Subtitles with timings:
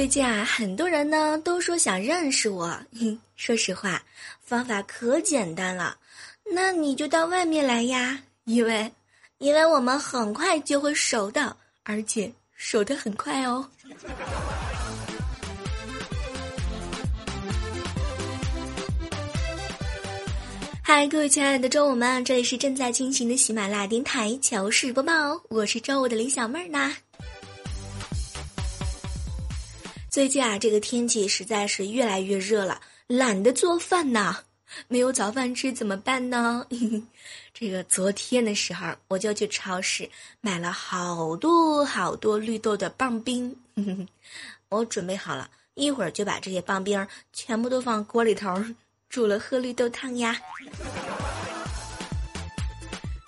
[0.00, 2.74] 最近啊，很多人呢都说想认识我。
[3.36, 4.02] 说实话，
[4.40, 5.98] 方法可简单了，
[6.54, 8.90] 那你就到外面来呀，因为，
[9.36, 13.68] 因为我们很快就会熟的，而且熟的很快哦。
[20.82, 26.96] 嗨，各位亲爱的周五们，这里是正在进行的喜马拉雅电台糗事播报，我是周五的李小妹儿呢。
[30.10, 34.38] 最近啊，这个天气实在是越来越热了，懒得做饭呐，
[34.88, 36.66] 没有早饭吃怎么办呢？
[37.54, 43.56] 这个昨天的时候，我就去超市买了好多好多绿豆的棒冰，
[44.68, 48.60] 我准备好了，一会儿就把这些棒冰全部都放锅里头
[49.08, 50.36] 煮了喝绿豆汤呀。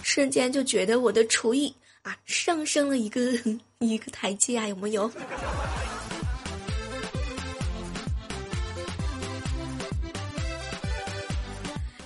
[0.03, 3.21] 瞬间就觉得我的厨艺啊上升了一个
[3.79, 5.09] 一个台阶啊，有没有？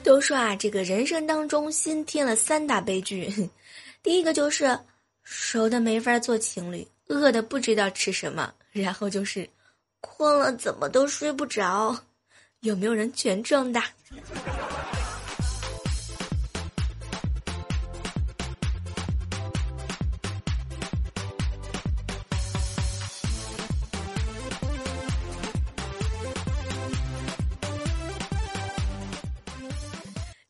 [0.07, 3.29] 都说啊，这个人生当中新添了三大悲剧，
[4.05, 4.79] 第一个就是
[5.25, 9.51] 熟的没法做情侣，饿的不知道吃什么，然后就是
[10.01, 11.99] 困了怎么都睡不着，
[12.61, 13.83] 有没有人全中的？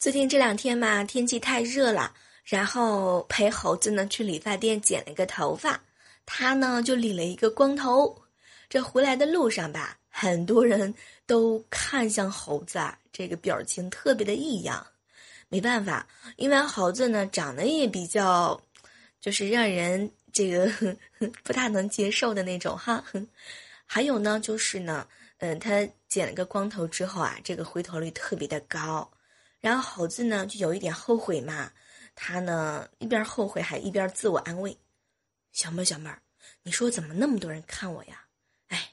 [0.07, 5.83] 最近这两天嘛，天气太热了，然后陪猴子呢去理发店剪了一个头发，
[6.25, 8.17] 他呢就理了一个光头。
[8.69, 10.95] 这回来的路上吧，很多人
[11.27, 14.87] 都看向猴子，啊，这个表情特别的异样。
[15.49, 16.07] 没办法，
[16.37, 18.63] 因为猴子呢长得也比较，
[19.21, 20.71] 就是让人这个
[21.43, 23.03] 不大能接受的那种哈。
[23.85, 25.05] 还有呢，就是呢，
[25.39, 29.11] 嗯，他剪了个光头之后啊，这个回头率特别的高。
[29.67, 31.73] 然后猴子呢就有一点后悔嘛，
[32.15, 34.79] 他呢一边后悔还一边自我安慰
[35.51, 36.23] ：“小妹儿，小妹儿，
[36.63, 38.23] 你说怎么那么多人看我呀？
[38.69, 38.93] 哎，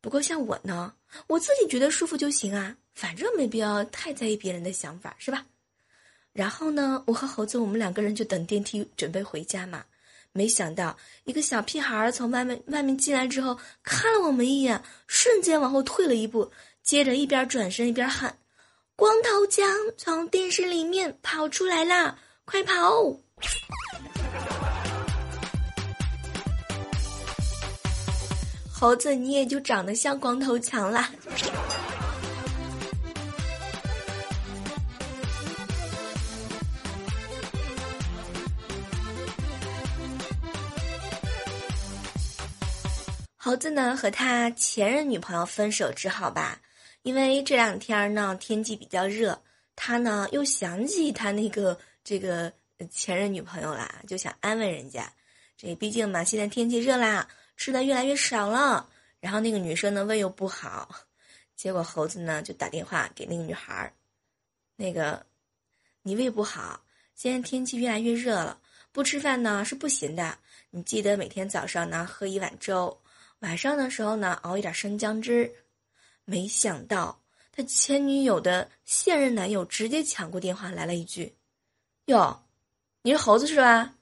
[0.00, 0.94] 不过像我呢，
[1.26, 5.44] 我自己觉得舒服就行啊，反正没必要太在意别人的想法，是吧？”
[6.32, 9.84] 然后呢，我和猴子我们两个人就等电梯准备回家嘛，
[10.32, 16.50] 没想到一个小屁孩从外面外面进来之后，看了我们一眼，瞬间往后退了一步，
[16.82, 18.34] 接着一边转身一边喊。
[19.00, 19.66] 光头强
[19.96, 22.18] 从电视里面跑出来啦！
[22.44, 22.74] 快跑！
[28.70, 31.10] 猴子，你也就长得像光头强啦。
[43.38, 46.60] 猴子呢，和他前任女朋友分手之后吧。
[47.10, 49.36] 因为这两天呢天气比较热，
[49.74, 52.52] 他呢又想起他那个这个
[52.88, 55.12] 前任女朋友啦，就想安慰人家。
[55.56, 57.26] 这毕竟嘛，现在天气热啦，
[57.56, 58.88] 吃的越来越少了。
[59.18, 60.88] 然后那个女生呢胃又不好，
[61.56, 63.92] 结果猴子呢就打电话给那个女孩儿，
[64.76, 65.26] 那个
[66.02, 66.80] 你胃不好，
[67.16, 68.56] 现在天气越来越热了，
[68.92, 70.38] 不吃饭呢是不行的。
[70.70, 72.96] 你记得每天早上呢喝一碗粥，
[73.40, 75.52] 晚上的时候呢熬一点生姜汁。
[76.30, 77.20] 没想到
[77.50, 81.34] 他前女友的现任男友直接抢过电话来了一句
[82.06, 82.44] ：“哟，
[83.02, 83.96] 你是猴子是吧？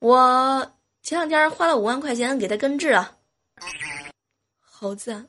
[0.00, 3.18] 我前两天花了五万块钱给他根治了。
[4.58, 5.26] 猴子，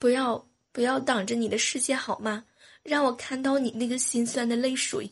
[0.00, 2.44] 不要不要挡着你的视线好吗？
[2.82, 5.08] 让我看到你那个心酸的泪水。”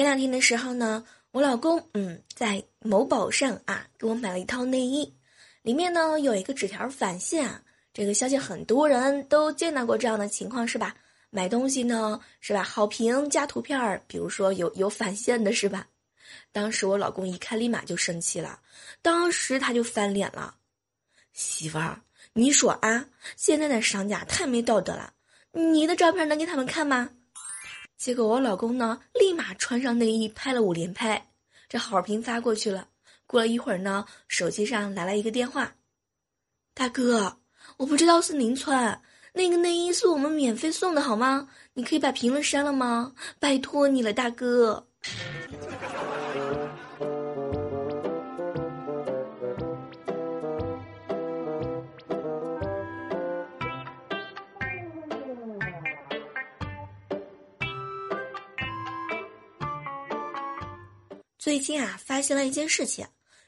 [0.00, 5.14] 前两天的时候呢，我老公嗯在某宝上啊给我买了一套内衣，
[5.60, 7.60] 里面呢有一个纸条返现啊，
[7.92, 10.96] 这个相信很多人都见到过这样的情况是吧？
[11.28, 12.62] 买东西呢是吧？
[12.62, 15.86] 好评加图片儿，比如说有有返现的是吧？
[16.50, 18.58] 当时我老公一看立马就生气了，
[19.02, 20.54] 当时他就翻脸了，
[21.34, 22.00] 媳妇儿，
[22.32, 23.04] 你说啊，
[23.36, 25.12] 现在的商家太没道德了，
[25.52, 27.10] 你的照片能给他们看吗？
[28.00, 31.28] 结果我老公呢，立马穿上内衣拍了五连拍，
[31.68, 32.88] 这好评发过去了。
[33.26, 35.74] 过了一会儿呢，手机上来了一个电话，
[36.72, 37.36] 大哥，
[37.76, 39.02] 我不知道是您穿
[39.34, 41.50] 那个内衣是我们免费送的，好吗？
[41.74, 43.12] 你可以把评论删了吗？
[43.38, 44.86] 拜托你了，大哥。
[61.40, 63.06] 最近啊，发现了一件事情，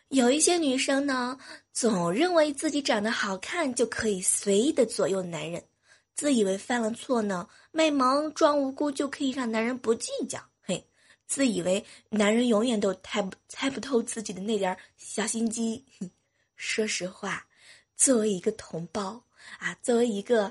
[0.09, 1.39] 有一些女生呢，
[1.75, 5.63] 总认为自己长得好看就可以随意的左右男人，
[6.15, 10.83] 自以为犯了错呢，卖萌装无辜就可以让男人不计较，嘿，
[11.27, 15.85] 自以为男人永远都猜不猜不透自己的那点小心机。
[16.57, 17.47] 说实话，
[17.95, 19.23] 作为一个同胞
[19.59, 20.51] 啊，作为一个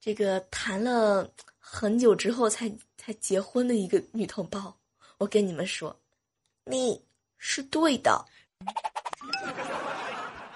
[0.00, 4.76] 这个谈了很久之后才才结婚的一个女同胞，
[5.18, 5.96] 我跟你们说。
[6.64, 7.02] 你
[7.38, 8.24] 是对的。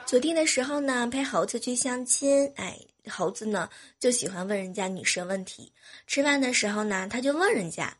[0.06, 2.78] 昨天的时候呢，陪猴子去相亲，哎，
[3.08, 3.68] 猴子呢
[3.98, 5.72] 就喜欢问人家女生问题。
[6.06, 7.96] 吃饭的时候呢，他就问人家：“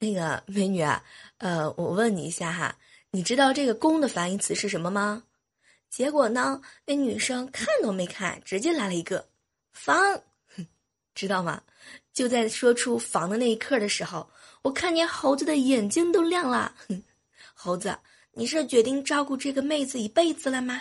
[0.00, 1.04] 那个美女啊，
[1.38, 2.76] 呃，我问你一下哈，
[3.10, 5.22] 你知道这个‘公’的反义词是什么吗？”
[5.90, 9.28] 结果呢，那女生看都没看，直接来了一个
[9.72, 9.96] “房”，
[11.14, 11.62] 知道吗？
[12.12, 14.28] 就在说出“房”的那一刻的时候，
[14.62, 16.74] 我看见猴子的眼睛都亮了。
[17.64, 17.96] 猴子，
[18.34, 20.78] 你是决定照顾这个妹子一辈子了吗？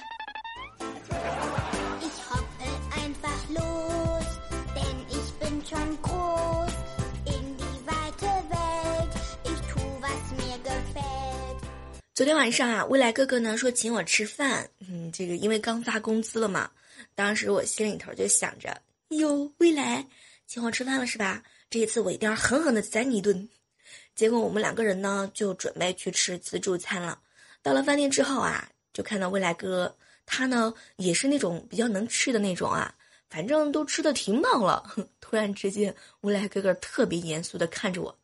[12.13, 16.69] 昨天晚上啊，未来哥哥呢说请我吃饭，嗯，这个因为刚发工资了嘛，
[17.15, 18.77] 当时我心里头就想着，
[19.07, 20.05] 哟，未来
[20.47, 21.41] 请我吃饭了是吧？
[21.69, 23.47] 这一次我一定要狠狠的宰你一顿。
[24.15, 27.19] 结果我们两个人呢，就准备去吃自助餐了。
[27.61, 29.95] 到了饭店之后啊，就看到未来哥，
[30.25, 32.93] 他呢也是那种比较能吃的那种啊，
[33.29, 34.83] 反正都吃的挺饱了。
[35.19, 38.19] 突然之间，未来哥哥特别严肃的看着我：“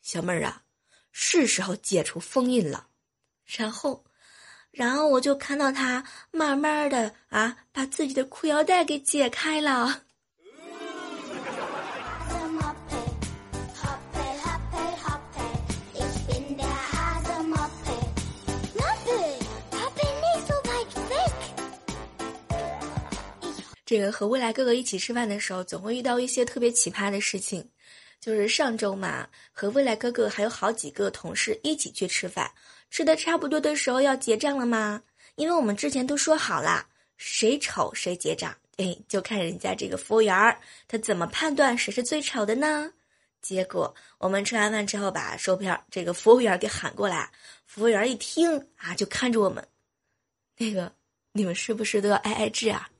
[0.00, 0.62] 小妹儿啊，
[1.12, 2.88] 是时候解除封印了。”
[3.44, 4.04] 然后，
[4.70, 10.03] 然后我就看到他慢慢的啊，把自己的裤腰带给解开了。
[23.94, 27.64] 这个和未来哥哥一起吃饭的时候，总会遇到一些特别奇葩的事情。
[28.20, 32.50] 就是上周嘛，和未来哥哥还有好几个同事一起去吃饭，
[32.90, 35.00] 吃的差不多的时候要结账了吗？
[35.36, 36.84] 因为我们之前都说好了，
[37.18, 38.52] 谁丑谁结账。
[38.78, 42.90] 哎，就看人家这个服务员儿，他怎么判断谁是最丑的呢？
[43.40, 47.30] 结果我们吃完饭之后，把售票这个服务员给喊过来，
[47.64, 49.64] 服务员一听啊，就看着我们，
[50.58, 50.92] 那个
[51.30, 52.90] 你们是不是都要挨挨治啊？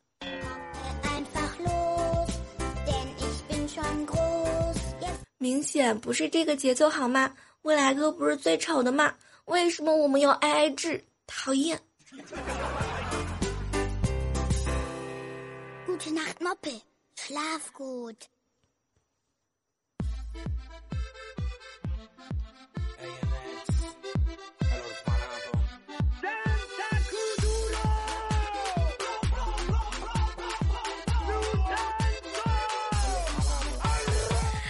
[5.45, 7.35] 明显不是这个节奏好吗？
[7.61, 9.15] 未来哥不是最丑的吗？
[9.45, 11.05] 为什么我们要挨挨治？
[11.27, 11.79] 讨厌。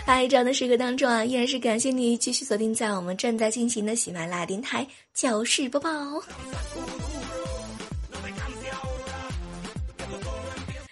[0.06, 5.90] 嗨，这样的时刻当中啊，依然是感谢你继续锁定在我们正在进行的喜马拉雅电台糗事播报。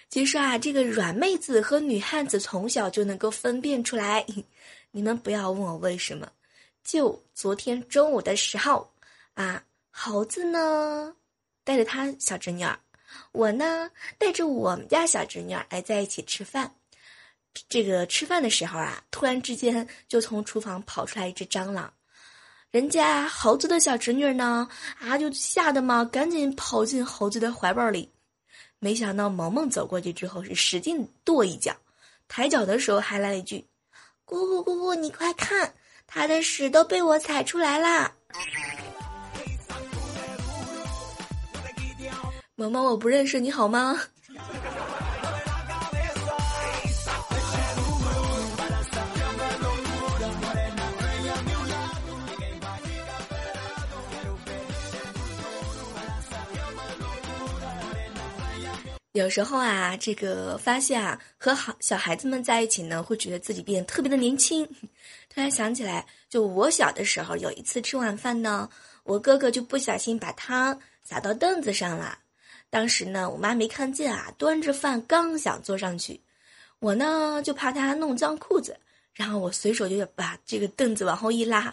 [0.09, 4.25] 其实啊，这个软妹子和女汉子从小就能够分辨出来。
[4.89, 6.27] 你们不要问我为什么。
[6.83, 8.91] 就昨天中午的时候，
[9.35, 11.15] 啊，猴子呢
[11.63, 12.79] 带着他小侄女儿，
[13.31, 16.73] 我呢带着我们家小侄女儿来在一起吃饭。
[17.69, 21.93] 这个吃饭的时候啊，突然之间就从厨房跑出来一只蟑螂，
[22.71, 24.67] 人家猴子的小侄女呢，
[24.99, 28.11] 啊，就吓得嘛，赶紧跑进猴子的怀抱里。
[28.79, 31.75] 没想到萌萌走过去之后是使劲跺一脚，
[32.27, 33.65] 抬脚的时候还来了一句
[34.25, 35.73] ：“姑姑姑姑，你快看，
[36.05, 38.13] 他的屎都被我踩出来啦！
[42.55, 44.01] ”萌萌，我不认识你好吗？
[59.13, 64.65] 有时候啊，这个发现啊，和好小孩子们在一起呢，会觉得自己变得特别的年轻。
[65.29, 68.67] 突然想起来，就我小的时候，有一次吃晚饭呢，
[69.03, 72.17] 我哥哥就不小心把汤洒到凳子上了。
[72.71, 76.19] 当时呢，我妈没看见啊，端着饭刚想坐上去，
[76.79, 78.75] 我呢就怕他弄脏裤子，
[79.13, 81.71] 然后我随手就把这个凳子往后一拉。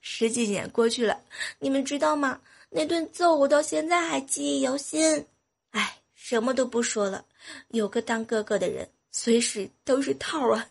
[0.00, 1.20] 十几年过去了，
[1.58, 2.40] 你们知道吗？
[2.70, 5.26] 那顿揍我到现在还记忆犹新。
[5.70, 5.97] 哎。
[6.30, 7.24] 什么都不说了，
[7.68, 10.68] 有个当哥哥的人，随时都是套啊。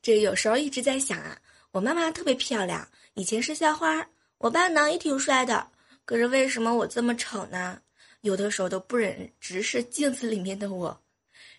[0.00, 1.36] 这有时候一直在想啊，
[1.72, 4.06] 我妈妈特别漂亮，以前是校花，
[4.38, 5.66] 我爸呢也挺帅的，
[6.04, 7.80] 可是为什么我这么丑呢？
[8.22, 11.00] 有的时候都不忍直视镜子里面的我，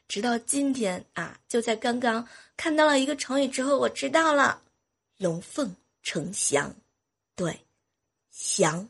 [0.07, 4.61] 直到今天啊，就在刚刚看到了一个成语之后，我知道了，
[5.17, 6.75] 龙凤呈祥，
[7.35, 7.61] 对，
[8.31, 8.89] 祥。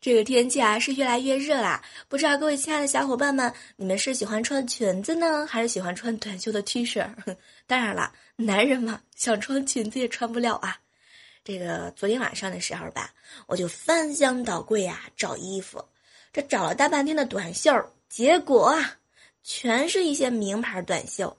[0.00, 7.04] 这个天气啊是越来越热啦，不知道各位亲爱的小伙伴们，你们是喜欢穿裙子呢，还是喜欢穿短袖的 T 恤？
[7.66, 10.78] 当然了，男人嘛，想穿裙子也穿不了啊。
[11.42, 13.12] 这个昨天晚上的时候吧，
[13.46, 15.84] 我就翻箱倒柜啊找衣服，
[16.32, 17.72] 这找了大半天的短袖，
[18.08, 18.98] 结果啊，
[19.42, 21.36] 全是一些名牌短袖。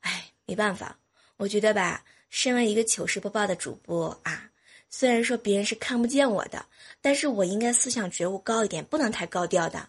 [0.00, 0.98] 哎，没办法，
[1.36, 4.50] 我觉得吧，身为一个糗事播报的主播啊。
[4.90, 6.66] 虽然说别人是看不见我的，
[7.00, 9.88] 但是我应该思想觉悟高一点，不能太高调的。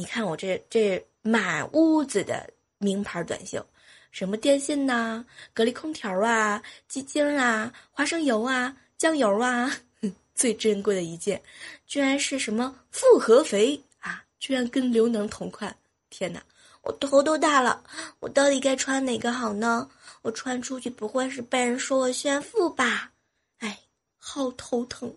[0.00, 3.62] 你看我这这满屋子的名牌短袖，
[4.10, 9.70] 什么电信呐、格力空调啊、鸡精啊、花生油啊、酱油啊，
[10.34, 11.42] 最珍贵的一件，
[11.86, 14.24] 居然是什么复合肥啊！
[14.38, 15.76] 居然跟刘能同款！
[16.08, 16.42] 天哪，
[16.80, 17.84] 我头都大了，
[18.20, 19.86] 我到底该穿哪个好呢？
[20.22, 23.12] 我穿出去不会是被人说我炫富吧？
[23.58, 23.78] 哎
[24.16, 25.14] 好头疼，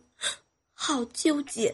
[0.74, 1.74] 好纠结。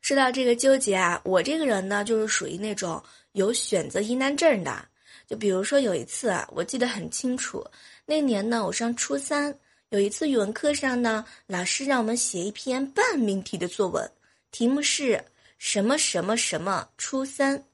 [0.00, 3.02] 说到这个纠结啊，我这个人呢，就是属于那种
[3.32, 4.86] 有选择疑难症的。
[5.26, 7.66] 就比如说有一次啊，我记得很清楚，
[8.06, 9.52] 那年呢，我上初三。
[9.88, 14.08] 有一次语文课上呢，老师让我们写一篇半命题的作文，
[14.52, 15.20] 题目是
[15.58, 17.64] 什么什么什么初三。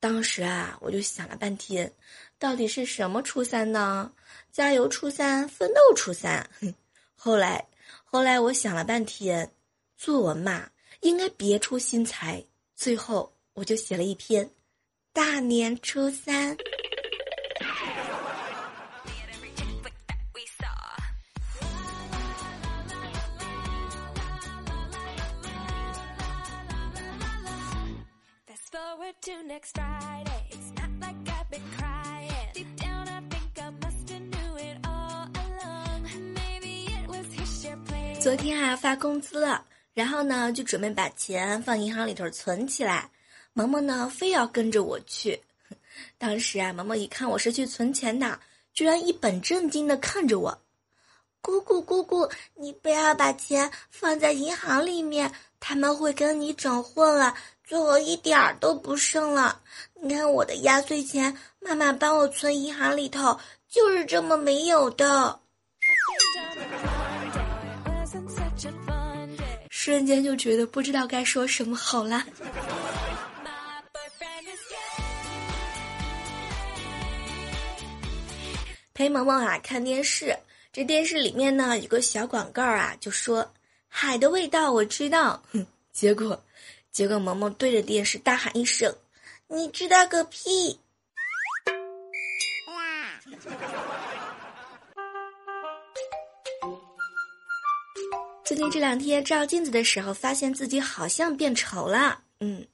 [0.00, 1.90] 当时啊，我就想了半天，
[2.38, 4.12] 到底是什么初三呢？
[4.52, 6.48] 加油初三，奋斗初三。
[7.14, 7.66] 后来，
[8.04, 9.50] 后来我想了半天，
[9.96, 12.44] 作文嘛，应该别出心裁。
[12.76, 14.50] 最后，我就写了一篇
[15.12, 16.56] 大年初三。
[38.20, 43.10] 昨天啊发工资了，然后呢就准备把钱放银行里头存起来。
[43.52, 45.40] 萌萌呢非要跟着我去，
[46.18, 48.40] 当时啊萌萌一看我是去存钱的，
[48.72, 50.58] 居然一本正经的看着我。
[51.40, 55.30] 姑姑姑姑，你不要把钱放在银行里面，
[55.60, 57.34] 他们会跟你整混了。
[57.66, 59.58] 最后一点儿都不剩了，
[60.02, 63.40] 你看我的压岁钱，妈妈帮我存银行里头，
[63.70, 65.40] 就是这么没有的。
[69.70, 72.22] 瞬间就觉得不知道该说什么好了。
[78.92, 80.36] 陪萌萌啊看电视，
[80.70, 83.50] 这电视里面呢有个小广告啊，就说
[83.88, 86.38] 海的味道我知道，哼，结果。
[86.94, 88.94] 结果萌萌对着电视大喊一声
[89.50, 90.78] ：“你知道个屁！”
[98.44, 102.22] 最近这两天照镜子的时候，发现自己好像变丑了。
[102.38, 102.64] 嗯，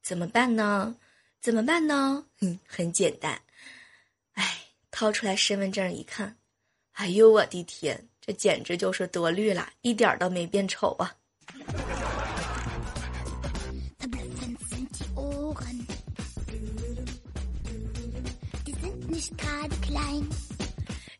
[0.00, 0.94] 怎么办呢？
[1.40, 2.24] 怎么办呢？
[2.42, 3.36] 嗯，很简单。
[4.34, 4.56] 哎，
[4.92, 6.36] 掏出来身份证一看，
[6.92, 11.12] 哎呦我的天，这简直就是多虑了，一点都没变丑啊！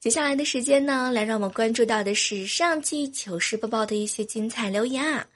[0.01, 5.27] 接下来的时间呢，来让我们关注到的是上期糗事播报的一些精彩留言啊。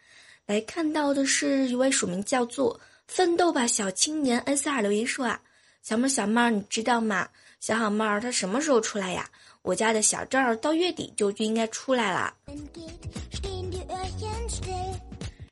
[0.45, 5.41] 来看到的是一位署名叫做“奋斗吧小青年 S 二”留言说啊，
[5.83, 7.29] 小妹小妹儿，你知道吗？
[7.61, 9.29] 小好妹儿他什么时候出来呀？
[9.63, 12.35] 我家的小赵到月底就就应该出来了。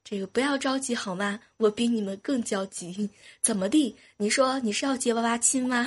[0.04, 1.40] 这个不要着急好吗？
[1.56, 3.10] 我比你们更焦急。
[3.42, 3.96] 怎么地？
[4.18, 5.86] 你说你是要接娃娃亲吗？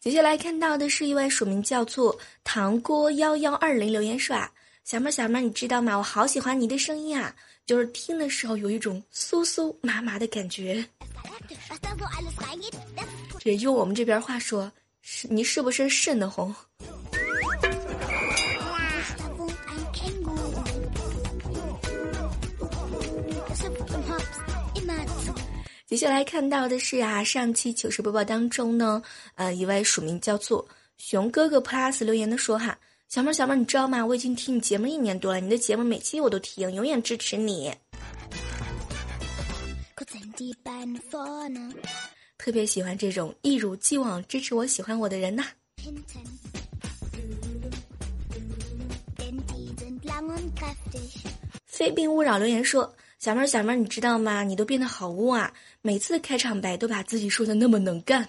[0.00, 4.50] 接下来看到的是一位署名叫做糖锅幺幺二零留言说啊，
[4.84, 5.96] 小妹儿小妹儿，你知道吗？
[5.96, 7.34] 我好喜欢你的声音啊，
[7.66, 10.84] 就是听的时候有一种酥酥麻麻的感觉。
[13.40, 14.70] 这用我们这边话说，
[15.02, 16.54] 是你是不是瘆得慌？
[25.88, 29.02] 接下来看到的是啊，上期糗事播报当中呢，
[29.36, 30.68] 呃，一位署名叫做
[30.98, 32.78] 熊哥哥 plus 留言的说哈，
[33.08, 34.04] 小妹小妹，你知道吗？
[34.04, 37.74] 我已经听你节目一年多了，你的节目每期我都听，永远支持你。
[42.36, 45.42] 特别喜欢这种一如既往支持我、喜欢我的人呐。
[51.64, 54.44] 非病勿扰留言说：“小妹儿，小妹儿，你知道吗？
[54.44, 55.52] 你都变得好污啊！
[55.82, 58.26] 每次开场白都把自己说的那么能干。”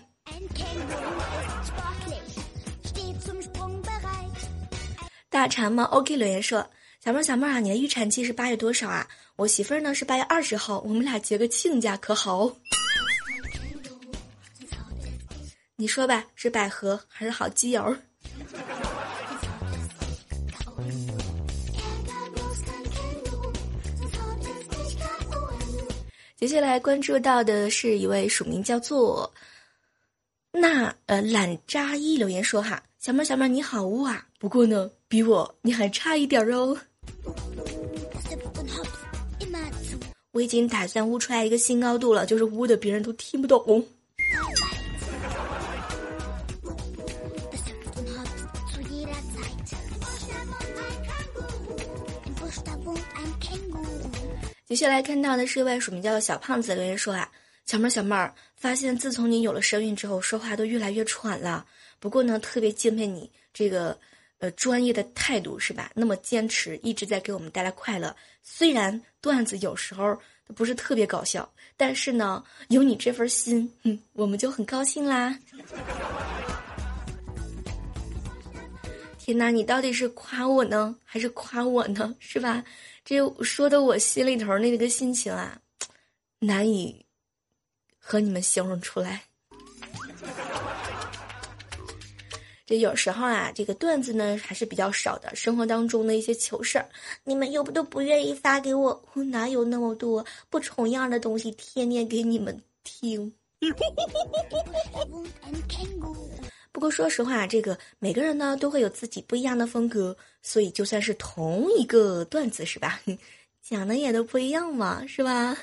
[5.29, 6.67] 大馋吗？OK 留言说
[7.05, 9.07] ：“小妹儿，小妹儿啊，你的预产期是八月多少啊？
[9.35, 12.51] 我媳妇儿呢是八月二十号，我们俩结个亲家可好？”
[15.77, 17.95] 你说吧，是百合还是好基友？
[26.39, 29.29] 接下来关注到的是一位署名叫做
[30.53, 36.77] 那呃懒扎一留言说哈，小妹儿小妹儿你好污啊，不过呢比我你还差一点儿哦。
[40.31, 43.85] 我已经打算污出来一个新高度了，就是污的别人都听不懂。
[54.69, 57.27] 接下来看到的是一位署名叫做小胖子留言说啊，
[57.65, 61.65] 小妹儿小妹儿，发现自从你有了身孕之后，说话都越来越喘了。
[61.99, 63.97] 不过呢，特别敬佩你这个
[64.37, 65.89] 呃专业的态度是吧？
[65.95, 68.15] 那么坚持，一直在给我们带来快乐。
[68.43, 70.15] 虽然段子有时候
[70.55, 75.35] 不是特别搞笑，但是呢，有你这份心，嗯，我们就很高兴啦。
[79.17, 82.15] 天哪，你到底是夸我呢，还是夸我呢？
[82.19, 82.63] 是吧？
[83.09, 85.59] 这说的我心里头那个心情啊，
[86.37, 87.03] 难以
[87.97, 89.23] 和你们形容出来。
[92.67, 96.87] 这有时候啊，这个段子呢还是比较少的，生活当中的一些糗事儿，
[97.23, 103.33] 你们又不都不愿意发给我，我哪有那么多不重样的东西天天给你们听？
[106.79, 113.01] 不过说实话，这个每个人呢都会有自己不一样的风格，所以就算是同一个段子，是吧？
[113.61, 115.57] 讲的也都不一样嘛，是吧？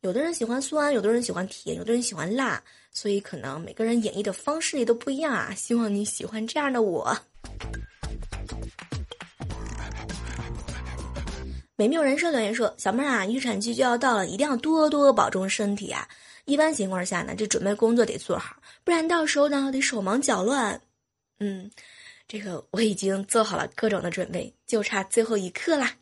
[0.00, 5.54] 有的人喜欢酸，有的人喜欢甜，有的人喜欢辣，所以可能每个人演绎的方式也都不一样啊。
[5.54, 7.16] 希望你喜欢这样的我。
[11.76, 16.08] 美妙人生留言说：“小妹儿啊，预产期就要到了，一定要多多保重身体啊。”
[16.50, 20.80] 一般情况下呢，这准备工作得做好，不然到时候呢得手忙脚乱。
[21.38, 21.70] 嗯，
[22.26, 25.94] 这个我已经做好了各种的准备，就差最后一刻啦。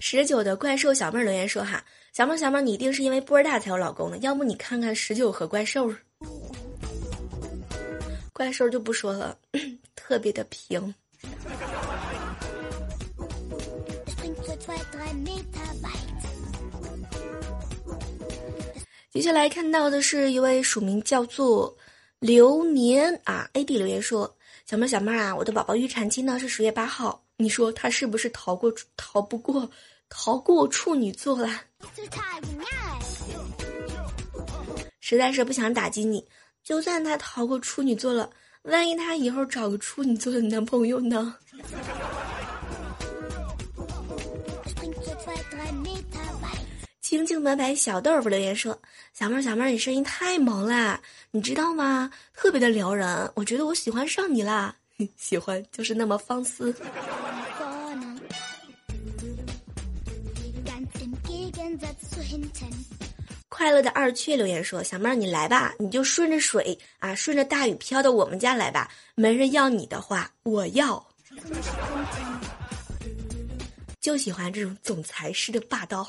[0.00, 1.84] 十九的怪兽小妹留言说：“哈，
[2.14, 5.92] 小妹小妹，你一定是因为波儿大才有老公的，要不你看看十九和怪兽。”
[8.38, 9.36] 怪兽就不说了，
[9.96, 10.94] 特别的平。
[19.10, 21.76] 接下来看到的是一位署名叫做
[22.20, 24.32] 流年啊，AD 留言说
[24.64, 29.68] ：“小妹小妹啊，我的宝宝预产期呢是十月八号，你说他是不是逃过逃不过
[30.08, 31.50] 逃过处女座了？
[35.00, 36.24] 实在是不想打击你。”
[36.68, 38.28] 就算他逃过处女座了，
[38.64, 41.34] 万一他以后找个处女座的男朋友呢？
[47.00, 48.78] 清清白白小豆腐留言说
[49.16, 51.00] ：“小妹儿，小妹儿，你声音太萌啦，
[51.30, 52.10] 你知道吗？
[52.34, 54.76] 特别的撩人，我觉得我喜欢上你啦。
[55.16, 56.74] 喜欢就是那么放肆。”
[63.58, 68.88] 快乐的二雀留言说：“小妹儿，你来吧，你就顺着水啊，顺着大雨飘到我们家来吧。
[69.16, 71.04] 没人要你的话，我要。
[74.00, 76.08] 就喜欢这种总裁式的霸道。”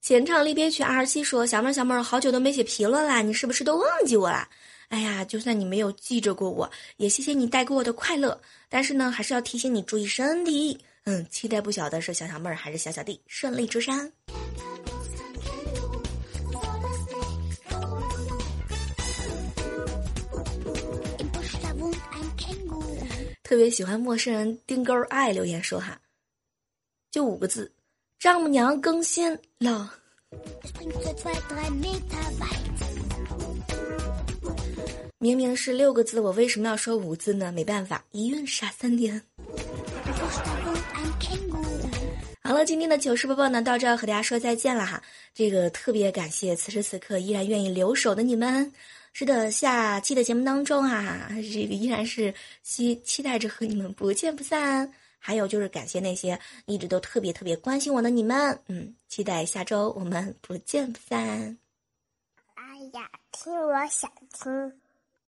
[0.00, 4.48] 前唱离别曲二十七说：“小妹儿，小妹儿，好久都没写评论啦，你是不是都忘记我了？”
[4.92, 8.38] 哎呀，就算你没有记着过我，也谢谢你带给我的快乐。
[8.68, 10.78] 但是呢，还是要提醒你注意身体。
[11.04, 14.12] 嗯，期待不晓得是小小妹儿还是小小弟顺利出山。
[23.42, 25.98] 特别喜欢陌生人丁钩爱留言说哈，
[27.10, 27.72] 就五个字：
[28.18, 29.90] 丈母娘更新了。
[35.22, 37.52] 明明是六个字，我为什么要说五字呢？
[37.52, 39.22] 没办法，一孕傻三年。
[42.42, 45.00] 好了，今天的糗事播报呢，到这和大家说再见了哈。
[45.32, 48.72] 这个特别感谢此时此刻依然愿意留守的你们。
[49.12, 54.92] 是的，下期的节目当中啊，这个依然是期期待着和你们不见不散。
[55.20, 61.56] 还有就是感谢那些一直都特别特别关心我的你们，嗯，期待下周我们不见不散。
[62.56, 64.81] 哎呀，听我想听。